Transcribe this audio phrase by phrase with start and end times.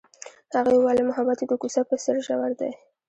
[0.55, 2.71] هغې وویل محبت یې د کوڅه په څېر ژور دی.